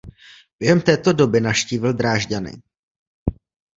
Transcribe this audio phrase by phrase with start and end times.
[0.59, 2.51] Během této doby navštívil Drážďany.